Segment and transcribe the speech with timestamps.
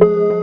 [0.00, 0.39] Thank you.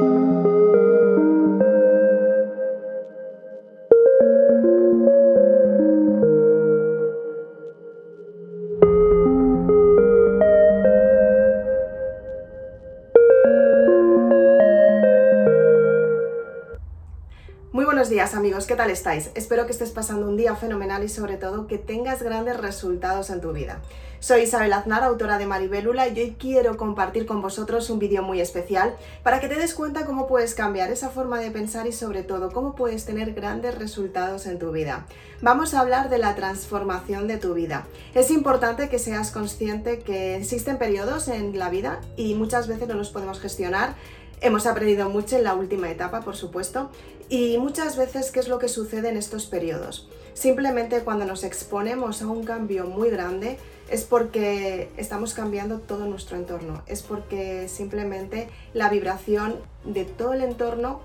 [18.17, 19.29] Días amigos, ¿qué tal estáis?
[19.35, 23.41] Espero que estés pasando un día fenomenal y sobre todo que tengas grandes resultados en
[23.41, 23.79] tu vida.
[24.19, 28.41] Soy Isabel Aznar, autora de Maribelula y hoy quiero compartir con vosotros un vídeo muy
[28.41, 32.23] especial para que te des cuenta cómo puedes cambiar esa forma de pensar y sobre
[32.23, 35.05] todo cómo puedes tener grandes resultados en tu vida.
[35.43, 37.85] Vamos a hablar de la transformación de tu vida.
[38.15, 42.95] Es importante que seas consciente que existen periodos en la vida y muchas veces no
[42.95, 43.93] los podemos gestionar
[44.39, 46.91] Hemos aprendido mucho en la última etapa, por supuesto,
[47.27, 50.07] y muchas veces, ¿qué es lo que sucede en estos periodos?
[50.35, 53.57] Simplemente cuando nos exponemos a un cambio muy grande
[53.89, 60.43] es porque estamos cambiando todo nuestro entorno, es porque simplemente la vibración de todo el
[60.43, 61.01] entorno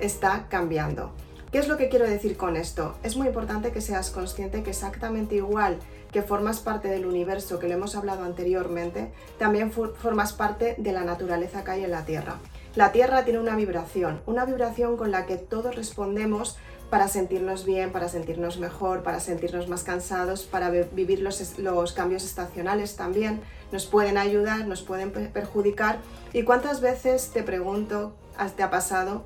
[0.00, 1.12] está cambiando.
[1.52, 2.96] ¿Qué es lo que quiero decir con esto?
[3.04, 5.78] Es muy importante que seas consciente que exactamente igual
[6.10, 11.04] que formas parte del universo, que lo hemos hablado anteriormente, también formas parte de la
[11.04, 12.38] naturaleza que hay en la Tierra.
[12.76, 16.56] La Tierra tiene una vibración, una vibración con la que todos respondemos
[16.90, 22.96] para sentirnos bien, para sentirnos mejor, para sentirnos más cansados, para vivir los, cambios estacionales
[22.96, 23.40] también.
[23.70, 25.98] Nos pueden ayudar, nos pueden perjudicar.
[26.32, 28.16] ¿Y cuántas veces te pregunto,
[28.56, 29.24] te ha pasado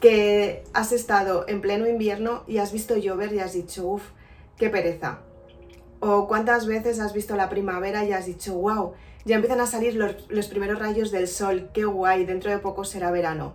[0.00, 4.02] que has estado en pleno invierno y has visto llover y has dicho, uff,
[4.58, 5.20] qué pereza?
[6.04, 9.94] ¿O cuántas veces has visto la primavera y has dicho, wow, ya empiezan a salir
[9.94, 13.54] los, primeros rayos del sol, qué guay, dentro de poco será verano.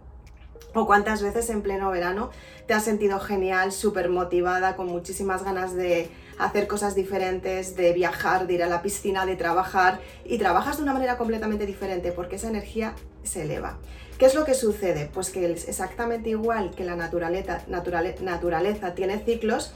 [0.74, 2.30] O cuántas veces en pleno verano
[2.66, 8.48] te has sentido genial, súper motivada, con muchísimas ganas de hacer cosas diferentes, de viajar,
[8.48, 12.38] de ir a la piscina, de trabajar y trabajas de una manera completamente diferente porque
[12.38, 13.78] esa energía se eleva.
[14.18, 15.10] ¿Qué es lo que sucede?
[15.14, 19.74] Pues que es exactamente igual que la naturaleza tiene ciclos,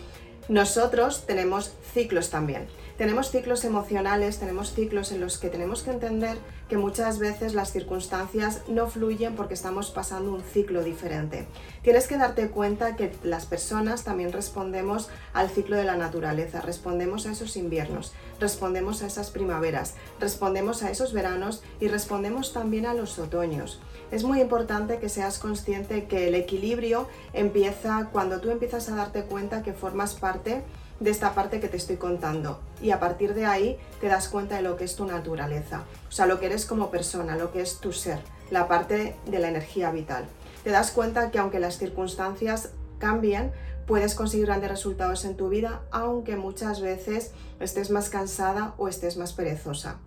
[0.52, 2.67] nosotros tenemos ciclos también.
[3.01, 6.38] Tenemos ciclos emocionales, tenemos ciclos en los que tenemos que entender
[6.69, 11.47] que muchas veces las circunstancias no fluyen porque estamos pasando un ciclo diferente.
[11.81, 17.25] Tienes que darte cuenta que las personas también respondemos al ciclo de la naturaleza, respondemos
[17.25, 22.94] a esos inviernos, respondemos a esas primaveras, respondemos a esos veranos y respondemos también a
[22.94, 23.81] los otoños.
[24.11, 29.23] Es muy importante que seas consciente que el equilibrio empieza cuando tú empiezas a darte
[29.23, 30.61] cuenta que formas parte
[31.01, 32.62] de esta parte que te estoy contando.
[32.81, 36.12] Y a partir de ahí te das cuenta de lo que es tu naturaleza, o
[36.12, 38.19] sea, lo que eres como persona, lo que es tu ser,
[38.51, 40.25] la parte de la energía vital.
[40.63, 42.69] Te das cuenta que aunque las circunstancias
[43.00, 43.51] cambien,
[43.88, 49.17] puedes conseguir grandes resultados en tu vida, aunque muchas veces estés más cansada o estés
[49.17, 49.97] más perezosa.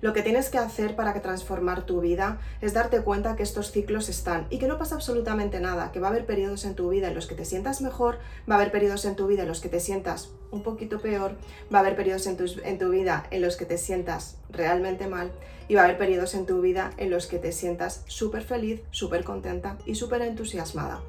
[0.00, 4.08] Lo que tienes que hacer para transformar tu vida es darte cuenta que estos ciclos
[4.08, 7.08] están y que no pasa absolutamente nada, que va a haber periodos en tu vida
[7.08, 8.18] en los que te sientas mejor,
[8.50, 11.32] va a haber periodos en tu vida en los que te sientas un poquito peor,
[11.72, 15.06] va a haber periodos en tu, en tu vida en los que te sientas realmente
[15.06, 15.32] mal
[15.68, 18.80] y va a haber periodos en tu vida en los que te sientas súper feliz,
[18.90, 21.02] súper contenta y súper entusiasmada.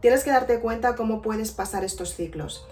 [0.00, 2.66] Tienes que darte cuenta cómo puedes pasar estos ciclos.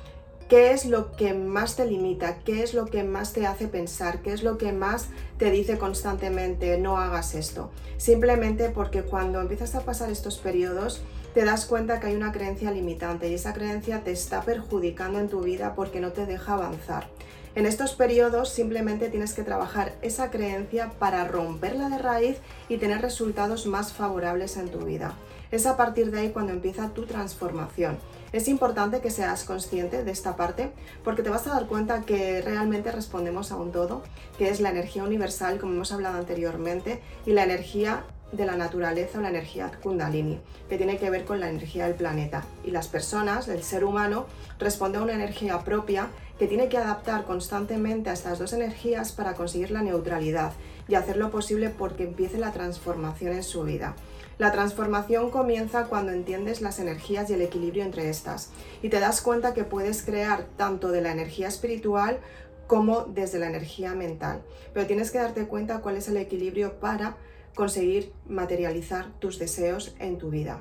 [0.48, 2.38] ¿Qué es lo que más te limita?
[2.44, 4.22] ¿Qué es lo que más te hace pensar?
[4.22, 5.08] ¿Qué es lo que más
[5.38, 7.72] te dice constantemente no hagas esto?
[7.96, 11.02] Simplemente porque cuando empiezas a pasar estos periodos
[11.34, 15.28] te das cuenta que hay una creencia limitante y esa creencia te está perjudicando en
[15.28, 17.08] tu vida porque no te deja avanzar.
[17.56, 22.36] En estos periodos simplemente tienes que trabajar esa creencia para romperla de raíz
[22.68, 25.16] y tener resultados más favorables en tu vida.
[25.50, 27.98] Es a partir de ahí cuando empieza tu transformación.
[28.36, 30.70] Es importante que seas consciente de esta parte
[31.02, 34.02] porque te vas a dar cuenta que realmente respondemos a un todo,
[34.36, 39.20] que es la energía universal, como hemos hablado anteriormente, y la energía de la naturaleza
[39.20, 40.38] o la energía kundalini,
[40.68, 42.44] que tiene que ver con la energía del planeta.
[42.62, 44.26] Y las personas, el ser humano,
[44.58, 46.08] responde a una energía propia
[46.38, 50.52] que tiene que adaptar constantemente a estas dos energías para conseguir la neutralidad
[50.88, 53.96] y hacer lo posible porque empiece la transformación en su vida.
[54.38, 58.50] La transformación comienza cuando entiendes las energías y el equilibrio entre estas
[58.82, 62.18] y te das cuenta que puedes crear tanto de la energía espiritual
[62.66, 64.42] como desde la energía mental.
[64.74, 67.16] Pero tienes que darte cuenta cuál es el equilibrio para
[67.54, 70.60] conseguir materializar tus deseos en tu vida.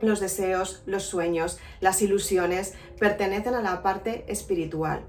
[0.00, 5.02] Los deseos, los sueños, las ilusiones pertenecen a la parte espiritual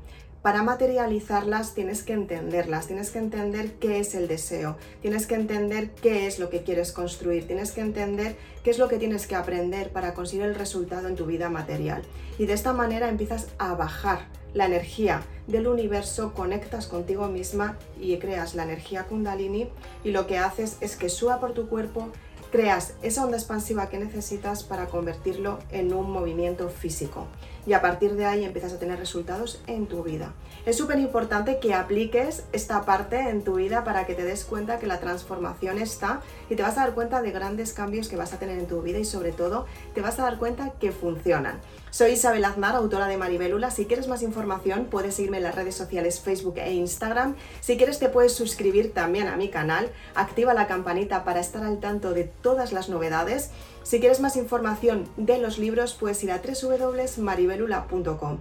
[0.47, 5.91] para materializarlas tienes que entenderlas, tienes que entender qué es el deseo, tienes que entender
[5.91, 9.35] qué es lo que quieres construir, tienes que entender qué es lo que tienes que
[9.35, 12.03] aprender para conseguir el resultado en tu vida material.
[12.39, 18.17] Y de esta manera empiezas a bajar la energía del universo, conectas contigo misma y
[18.17, 19.67] creas la energía kundalini
[20.05, 22.07] y lo que haces es que suba por tu cuerpo,
[22.51, 27.27] creas esa onda expansiva que necesitas para convertirlo en un movimiento físico.
[27.65, 30.33] Y a partir de ahí empiezas a tener resultados en tu vida.
[30.65, 34.79] Es súper importante que apliques esta parte en tu vida para que te des cuenta
[34.79, 38.33] que la transformación está y te vas a dar cuenta de grandes cambios que vas
[38.33, 41.59] a tener en tu vida y sobre todo te vas a dar cuenta que funcionan.
[41.97, 43.71] Soy Isabel Aznar, autora de Maribélula.
[43.71, 47.35] Si quieres más información puedes seguirme en las redes sociales Facebook e Instagram.
[47.59, 49.89] Si quieres te puedes suscribir también a mi canal.
[50.13, 53.49] Activa la campanita para estar al tanto de todas las novedades.
[53.81, 58.37] Si quieres más información de los libros, puedes ir a www.maribelula.com.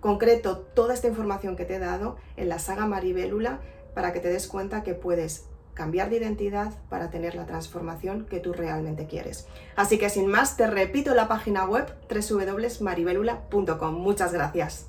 [0.00, 3.60] Concreto toda esta información que te he dado en la saga Maribelula
[3.94, 5.44] para que te des cuenta que puedes
[5.76, 9.46] cambiar de identidad para tener la transformación que tú realmente quieres.
[9.76, 13.94] Así que sin más, te repito la página web www.maribelula.com.
[13.94, 14.88] Muchas gracias.